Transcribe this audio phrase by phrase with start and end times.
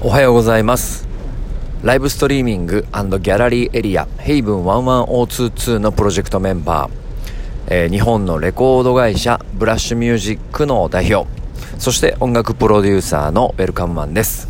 [0.00, 1.08] おはようございます。
[1.82, 6.90] ライブストリーミングギャラリーエリアヘイブン11022のプロジェクトメンバー、
[7.66, 11.28] えー、日本のレコード会社ブラッシュミュージックの代表。
[11.80, 14.48] そして音楽プロデューサーのウェルカムマンです。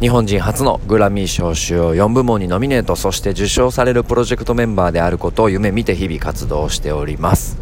[0.00, 2.94] 日本人初のグラミー賞主要4部門にノミネート。
[2.94, 7.56] そして受賞されるプロジェクトメンバーであることを夢見て日々活動しております。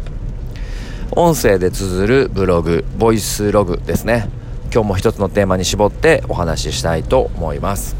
[1.11, 4.42] 音声で綴るブログボイスログですね。
[4.73, 7.95] 今日も一つのテーマに絞ってお話ししたいと思います。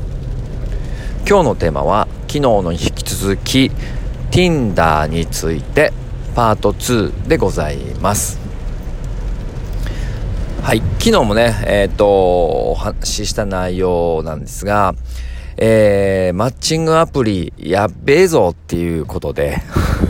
[1.30, 3.70] 今日のテーマは昨日の引き続き
[4.32, 5.94] Tinder について
[6.34, 8.40] パート2でございます。
[10.64, 14.96] はい昨日もねえっ、ー、とお話しした内容なんですが
[15.58, 19.62] えー、マッチングアプリやっべえぞっていうことで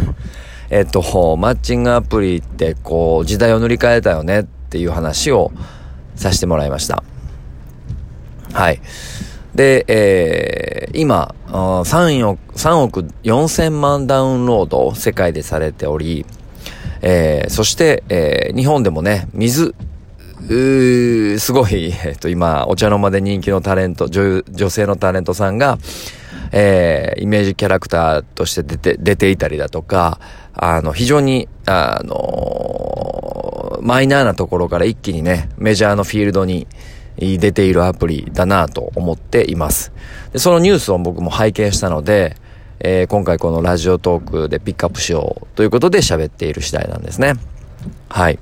[0.72, 1.02] えっと、
[1.36, 5.52] マッチングアプリってこう時代を塗り替えたよねっていう話を
[6.23, 7.04] させてもらいました。
[8.54, 8.81] はい。
[9.54, 16.25] で、えー、今、3億、3億4千万ダウンロードを世界でされており、
[17.02, 19.75] えー、そして、えー、日本でもね、水、
[20.48, 25.78] すごい、 えっ、と、今、お茶の間で人気のタレント、女女性のタレントさんが、
[26.52, 30.20] えー、イメージキャラクターとして出て、出ていたりだとか、
[30.53, 33.53] あの、非常に、あの
[33.84, 36.67] マイナーなところから一気にね、メジャーのフィールドに
[37.17, 39.92] 出ているアプリだなと思っています。
[40.31, 42.38] で、そのニュースを僕も拝見したので、
[42.80, 47.34] えー、今回このラジオトークでピックアップしようということで喋っている次第なんですね。
[48.08, 48.39] はい。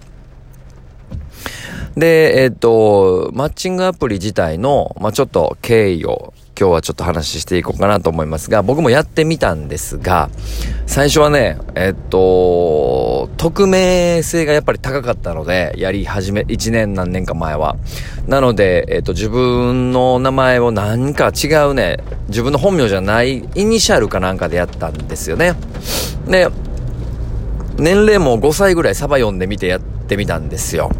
[1.97, 10.29] で、えっ、と、マッチングアプリ自体の、まあ、ちょっと経緯を今日はちょっと話していこうかなと思いますが、僕もやってみたんですが、
[10.85, 12.17] 最初はね、えっと、
[13.37, 17.75] 匿名性がやっぱり高かったので、やり始め、1年何年か前は。
[18.27, 21.97] なので、えっと、自分の名前を何か違うね、
[22.27, 25.53] 自分の本名じゃないイニシャルかなんかでやったんですよね。
[26.27, 26.47] で、
[27.77, 30.91] 年齢も5歳ぐらいサバ読んでみてやってみたんですよ。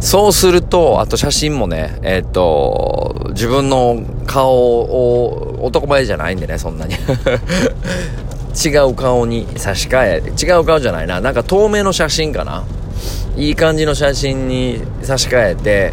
[0.00, 6.94] そうすると、あと写真もね、えっ、と、自分の顔を、男前じゃないんでね、そんなに
[8.56, 12.64] 違う顔に差し替え、違う顔じゃないな、なんか透明の写真かな。
[13.36, 15.92] いい感じの写真に差し替えて、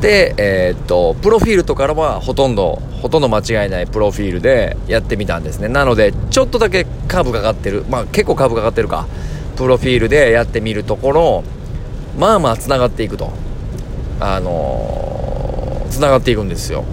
[0.00, 5.68] で、えー、っと、プロフィールとかはほとんど、ほとんど間違いないプロフィールでやってみたんですね。
[5.68, 7.84] なので、ちょっとだけカーブかかってる。
[7.90, 9.06] まあ結構カーブかかってるか。
[9.56, 11.44] プロフィールでやってみるところ、
[12.16, 13.30] まあまあ繋がっていくと。
[14.20, 16.84] あのー、繋がっていくんですよ。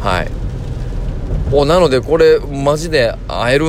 [0.00, 0.37] はい。
[1.52, 3.66] お、なのでこれ、マジで会える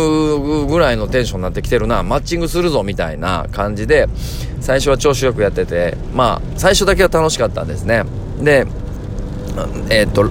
[0.66, 4.08] ぐらいのテンションになってきてるな、マッチングするぞみたいな感じで、
[4.60, 8.04] 最初は調子よくやってて、まあ、最初だけは楽しかったんですね。
[8.42, 8.66] で、
[9.90, 10.30] えー、っと、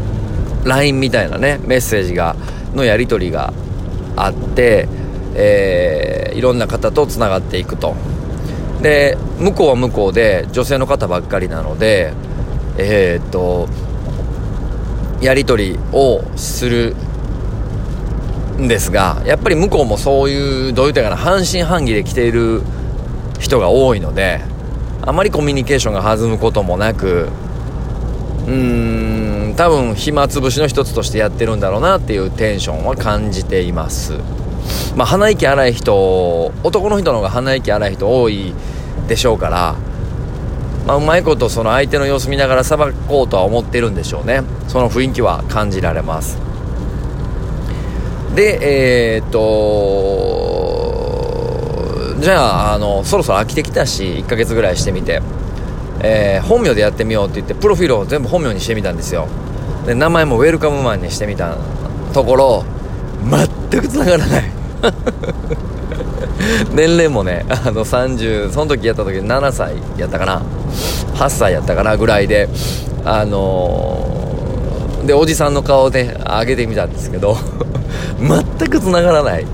[0.65, 2.37] LINE みたいなね、メッセージが、
[2.75, 3.53] のやり取りが
[4.17, 4.89] あって、
[5.35, 7.95] えー、いろんな方と繋がっていくと。
[8.83, 12.13] で向こうは向こうで女性の方ばっかりなので
[12.79, 13.69] えー、っと
[15.21, 16.95] やり取りをする
[18.61, 22.63] んですがやっぱり向こうもそういうどういうてかな半信半疑で来ている
[23.39, 24.41] 人が多いので
[25.03, 27.29] あまりコミュニケーションが弾むこともなく
[28.47, 34.15] うーん多分暇つぶしの一つとしてやってるんだろうなっていうテンションは感じています。
[34.97, 38.53] まあ、鼻息荒い人男の人の方が鼻息荒い人多い
[39.07, 39.77] でしょうから、
[40.87, 44.43] まあ、うまいことその相手の様子見ながらさばこうとは思ってるんでしょうね。
[44.69, 46.48] その雰囲気は感じられます。
[48.35, 50.29] でえー、っと
[52.21, 55.23] じゃああのそろそろ飽きてきたし1ヶ月ぐらいしてみて、
[56.03, 59.29] えー、本名でやってみようって言ってプロフィールを全部本名にしてみたんですよ。
[59.87, 61.57] で名前もウェルカムマンにしてみた
[62.13, 62.65] ところ
[63.71, 64.45] 全く繋がらない。
[66.75, 70.43] 年齢もねあの30その時やった時7歳やったかな。
[71.15, 72.49] 8歳やったかなぐらいで
[73.05, 77.37] あのー、でおじさんの顔で上げてみたんですけど。
[78.19, 79.47] 全く繋がらない。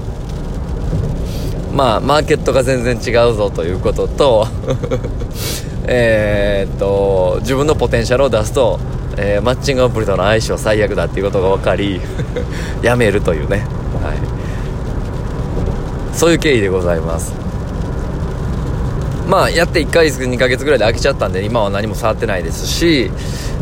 [1.75, 4.47] まあマーケットが全然違うぞということと
[5.89, 8.79] えっと自分のポテンシャルを出すと、
[9.17, 12.01] えー、マッチングアプリとの相性最悪だっていうことが分かり
[12.81, 13.67] やめるというね。
[14.03, 14.19] はい。
[16.13, 17.44] そういう経緯でございます。
[19.29, 23.11] まあやって1ヶ月2ヶ月ぐらいで飽きちゃったんで今は何も触ってないですし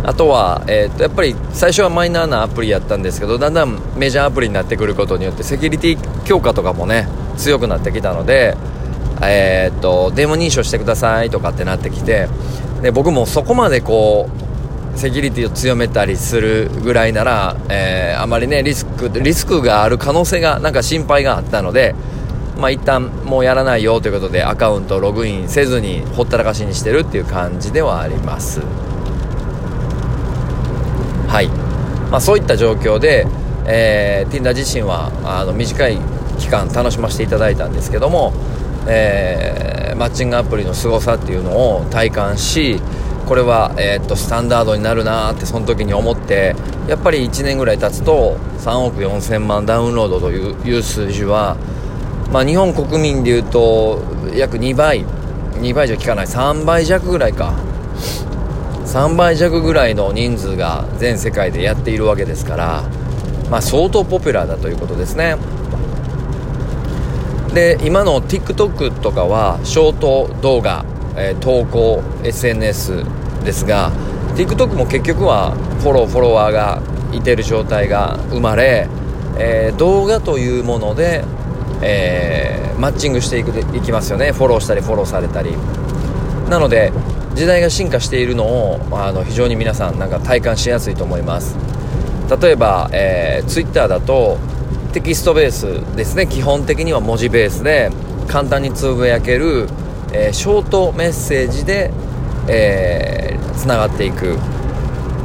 [0.02, 8.56] あとは、えー、とやっぱり最初はマイナーなアプリやったんですけどだんだんメジャーアプリになってくることによってセキュリティ強化とかもね強くなってきたので
[9.24, 12.28] えー、と電話認証してくださいとかってなってきて
[12.82, 14.28] で僕もそこまでこ
[14.94, 21.94] うセキュリティを強めたりするぐらいなら、えー、あまりねリスクリスクがある可能性がなんか心配があったので
[22.62, 28.60] まあ一旦もうやらないよということでアカウントログインせずにほったらかしにしてるっていう感じではあります。
[31.26, 31.48] はい、
[32.08, 33.26] まあ、そういった状況で、
[33.66, 35.98] えー、Tinder 自身はあの短い
[36.38, 38.32] 期間楽しませていただいたんですけども、
[38.86, 42.80] えー、マッチングアプリの凄さっていうのを体感し
[43.26, 46.54] これは、えー、っとスタンダードになるなってその時に思って
[46.86, 51.56] やっぱり1年ぐらい経つと3億4000万ダウンロードという数字は
[52.32, 54.02] まあ、日本国民でいうと
[54.34, 55.04] 約2倍。
[55.60, 56.26] 2倍じゃ効かない。
[56.26, 57.52] 3倍弱ぐらいか。
[58.86, 62.82] 3倍弱ぐらいの人数が全世界でやっているわけですから、
[63.50, 65.36] まあ、相当ポピュラーだということですね。
[67.54, 70.84] で今の TikTok とかはショート動画、
[71.16, 73.04] えー、投稿 SNS
[73.44, 73.92] ですが
[74.36, 76.82] TikTok も結局はフォローフォロワーが
[77.12, 78.88] いてる状態が生まれ、
[79.38, 81.24] えー、動画というもので
[81.82, 84.32] えー、マッチングしていくいきますよね。
[84.32, 85.56] フォローしたりフォローされたり。
[86.48, 86.92] なので
[87.34, 91.56] 時代が進化しているのをあの非常に皆さんなんか体感しやすいと思います。
[92.40, 94.38] 例えば、えー、Twitter だと
[94.92, 96.26] テキストベースですね。
[96.26, 97.90] 基本的には文字ベースで
[98.28, 99.68] 簡単につぶやける、
[100.12, 101.90] えー、ショートメッセージで
[102.42, 104.38] つな、えー、がっていく。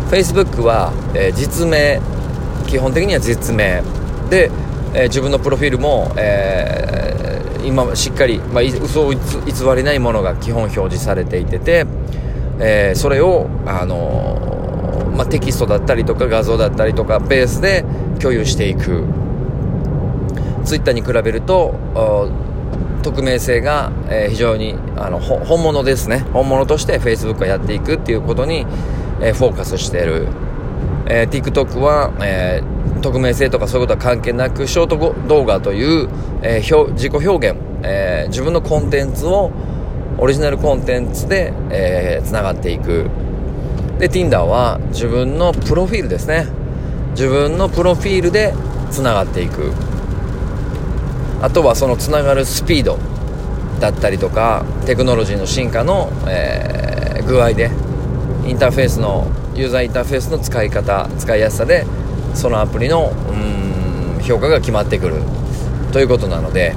[0.10, 2.00] Facebook は、えー、実名。
[2.68, 3.84] 基本的には実名。
[4.30, 4.50] で
[4.94, 9.20] えー、自分のプロフィールも、えー、今しっかり、まあ、嘘を偽
[9.76, 11.86] りないものが基本表示されていてて、
[12.60, 17.86] えー、それを、あのまあ、テキストだったりとか画像だったりとかベースで
[18.20, 19.04] 共有していく。
[20.64, 21.76] ツイッターに比べると
[23.02, 26.26] 匿名性が、え非常にあの本物ですね。
[26.34, 28.66] 本物として Facebook はやっていくっていうことに、
[29.22, 30.28] えフォーカスしている、
[31.08, 36.10] え TikTok は、えー匿名性とかそういうことは関係なくショート動画という、
[36.42, 39.52] えー、自己表現、えー、自分のコンテンツを
[40.18, 43.10] オリジナルコンテンツで、えー、つながっていく。
[44.00, 46.48] で Tinder は自分のプロフィールですね。
[47.12, 48.54] 自分のプロフィールで
[48.92, 49.72] つながっていく。
[51.42, 52.98] あとはそのつながるスピード
[53.80, 57.70] だったりとかテクノロジーの進化の、えー、具合で
[58.48, 61.86] インターフェースのユーザーインターフェースの使い方使いやすさで
[62.34, 65.22] そのアプリのうん評価が決まってくる。
[65.92, 66.76] ということなので、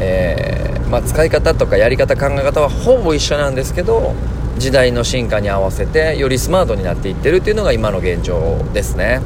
[0.00, 4.14] えー、まあ、使い方とかやり方考え方はほぼ一緒なんですけど
[4.58, 9.20] 時代の進化に合わせてよりスマートになっていってるっていうのが今の現状ですね。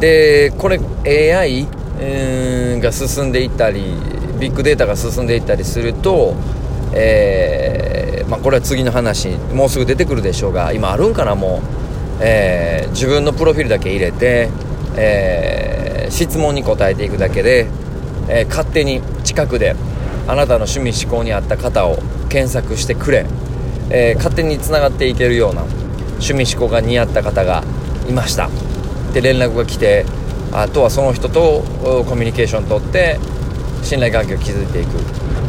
[0.00, 1.68] でこれ AI
[2.80, 3.94] が進んでいったり
[4.40, 6.34] ビッグデータが進んでいったりすると、
[6.94, 11.81] えー、まあ、これは次の話もうすぐ出てくるでしょうが今あるんかなもう。
[12.20, 14.50] えー、自分のプロフィールだけ入れて、
[14.96, 17.68] えー、質問に答えていくだけで、
[18.28, 19.74] えー、勝手に近くで
[20.26, 21.98] あなたの趣味思考に合った方を
[22.28, 23.26] 検索してくれ、
[23.90, 25.62] え勝手につながっていけるような
[26.22, 27.64] 趣味思考が似合った方が
[28.08, 28.48] いました。
[29.12, 30.06] で連絡が来て
[30.52, 31.62] あとはその人と
[32.08, 33.18] コミュニケーションを取って
[33.82, 34.88] 信頼関係を築いていく。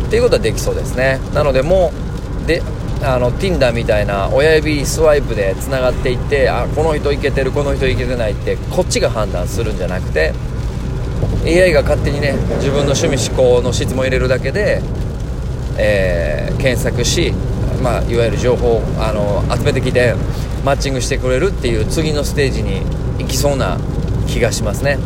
[0.07, 1.19] っていうことはできそうですね。
[1.33, 1.91] なのでも
[2.43, 2.61] うで
[3.01, 10.33] あの Tinder みたいな親指スワイプでつながっていってあこの人いけてるこの人いけてないってこっちが判断するんじゃなくて
[11.45, 14.81] AI が勝手にね自分の趣味思考の質問入れるだけで、
[15.77, 17.33] えー、検索し、
[17.81, 20.15] まあ、いわゆる情報をあの集めてきて
[20.63, 22.81] マッチングしてくれるっていう次のステージに
[23.19, 23.77] 行きそうな
[24.27, 24.97] 気がしますね。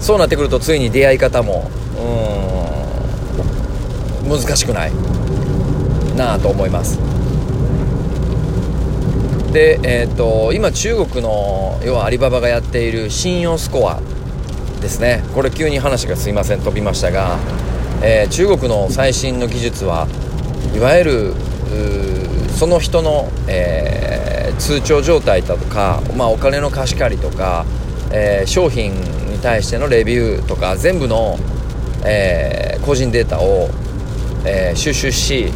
[0.00, 1.70] そうなってくるとついに出会い方も
[4.24, 4.92] うん難しくない。
[6.16, 6.98] なと思います。
[9.52, 14.00] で、えーと、今中国の要はアリババがやっている信用スコア
[14.80, 15.22] ですね。
[15.34, 17.38] これ急に話がすいません飛びましたが、
[18.02, 20.08] えー、中国の最新の技術は
[20.74, 21.34] いわゆる
[22.54, 27.64] その人の、えー、通帳状態だとか、まあ、お金の貸し借りとか、
[28.12, 31.36] えー、商品に対してのレビューとか全部の、
[32.04, 33.68] え個人データを、
[34.44, 35.52] え収集し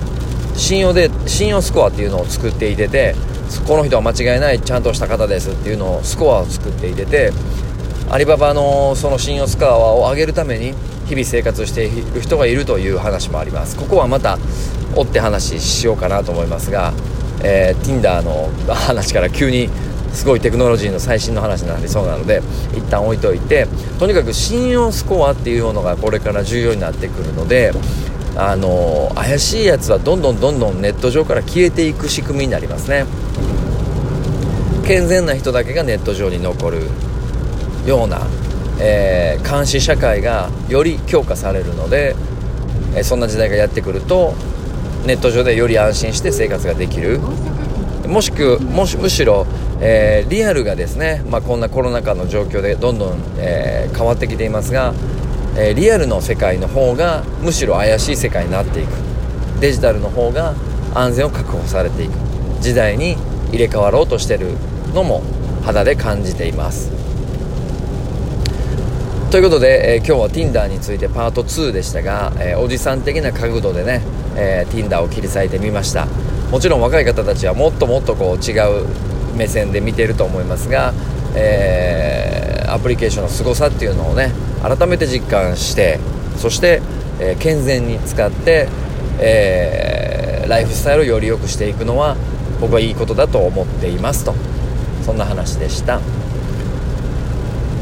[0.59, 3.15] 信用で信用スコアっていうのを作っていてて
[3.67, 7.33] この人は間違いないちゃんとした方ですっていうのをスコアを作っていてて
[8.11, 10.75] アリババのその信用スコアを上げるために
[11.07, 13.77] 日々生活している人がいるという話もあります。
[13.77, 14.39] ここはまた
[14.95, 16.93] 追って話しようかなと思いますが、
[17.43, 19.71] えー、Tinder の話から急に
[20.13, 22.43] すごいテクノロジーの最新の話になりそうなので
[22.75, 27.73] 一旦置いといてとにかく信用スコアっていうものがこれから重要になってくるので
[28.41, 33.05] あの怪しいやつはどんどんどんどんネット上から消えていく仕組みになりますね。
[34.87, 36.83] 健全な人だけがネット上に残る
[37.85, 38.27] ような、
[38.81, 42.15] えー、監視社会がより強化されるので、
[42.95, 44.35] えー、そんな時代がやってくると
[45.05, 47.19] ネット上でより安心して生活ができる。
[48.07, 49.47] もしくもしむしろ、
[49.81, 54.95] えー、リアルがですね、まあ、こんなコロナ禍の状況でどんどん、え、変わってきていますが、
[55.61, 58.91] え、リアルの世界の方がむしろ怪しい世界になっていく。
[59.61, 60.55] デジタルの方が
[60.95, 62.13] 安全を確保されていく。
[62.61, 63.17] 時代に
[63.51, 64.53] 入れ替わろうとしてる
[64.95, 65.23] のも
[65.65, 66.93] 肌で感じています。
[69.33, 74.01] ということで、えー、今日は Tinder についてパート2でしたが、えー、おじさん的な角度でね、
[74.37, 76.07] えー、Tinder を切り裂いてみました。
[76.53, 78.87] もちろん若い方たちはもっともっとこう違う
[79.37, 80.95] 目線で見てると思いますが、
[81.35, 85.99] え、アプリケーションの凄さっていうのをね改めて実感して
[86.37, 86.81] そして、
[87.21, 88.69] えー、健全に使って、
[89.21, 92.17] えー、ライフスタイルをより良くしていくのは
[92.61, 94.35] 僕はいいことだと思っていますと。
[95.05, 96.01] そんな話でした。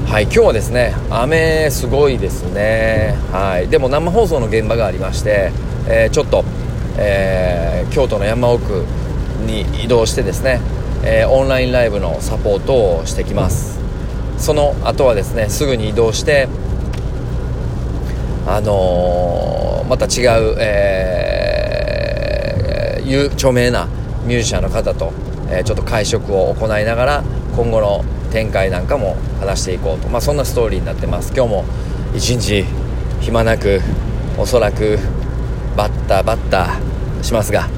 [0.06, 3.16] はい今日はですね雨すごいですね。
[3.32, 5.50] はいでも生放送の現場がありまして、
[5.88, 6.44] えー、ちょっと
[6.98, 8.84] えー、京都の山奥
[9.46, 10.60] に移動してですね、
[11.04, 13.78] えー、オンラインライブのサポートをしてきます。
[14.38, 16.48] その後はですねすぐに移動して
[18.46, 23.88] あのー、また違う、えー、著名な
[24.24, 25.12] ミュージシャンの方と、
[25.50, 27.24] えー、ちょっと会食を行いながら
[27.56, 31.32] 今後の展開なんかも話していこうと、まあ、そんなストーリーになってます。
[31.34, 31.64] 今日も
[32.14, 32.64] 一日
[33.20, 33.80] 暇なく
[34.38, 34.98] おそらく
[35.76, 36.78] バッタバッタ
[37.22, 37.68] しますが、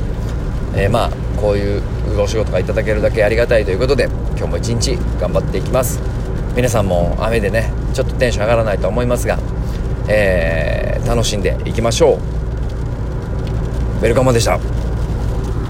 [0.74, 1.10] えー、まあ
[1.40, 1.82] こういう
[2.20, 4.04] お仕事がいただけるだけありがたいということで
[4.36, 6.00] 今日も一日頑張っていきます。
[6.56, 9.38] 皆さんも雨でねちょっとテンション上がらないと思いますが、
[10.08, 12.18] えー、楽しんでいきましょう。
[13.98, 14.58] ウェルカムでした。